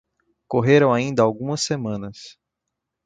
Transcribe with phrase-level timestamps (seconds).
[0.47, 2.35] Correram ainda algumas semanas.